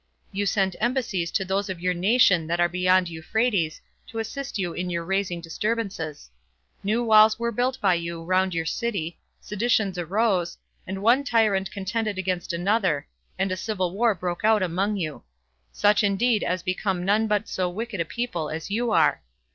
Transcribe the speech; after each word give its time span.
You 0.31 0.47
sent 0.47 0.75
embassies 0.79 1.29
to 1.33 1.45
those 1.45 1.69
of 1.69 1.79
your 1.79 1.93
nation 1.93 2.47
that 2.47 2.59
are 2.59 2.67
beyond 2.67 3.07
Euphrates 3.07 3.79
to 4.07 4.17
assist 4.17 4.57
you 4.57 4.73
in 4.73 4.89
your 4.89 5.05
raising 5.05 5.41
disturbances; 5.41 6.31
new 6.83 7.03
walls 7.03 7.37
were 7.37 7.51
built 7.51 7.79
by 7.79 7.93
you 7.93 8.23
round 8.23 8.55
your 8.55 8.65
city, 8.65 9.19
seditions 9.41 9.99
arose, 9.99 10.57
and 10.87 11.03
one 11.03 11.23
tyrant 11.23 11.69
contended 11.69 12.17
against 12.17 12.51
another, 12.51 13.07
and 13.37 13.51
a 13.51 13.55
civil 13.55 13.91
war 13.93 14.15
broke 14.15 14.43
out 14.43 14.63
among 14.63 14.97
you; 14.97 15.21
such 15.71 16.03
indeed 16.03 16.43
as 16.43 16.63
became 16.63 17.05
none 17.05 17.27
but 17.27 17.47
so 17.47 17.69
wicked 17.69 17.99
a 18.01 18.05
people 18.05 18.49
as 18.49 18.71
you 18.71 18.89
are. 18.89 19.21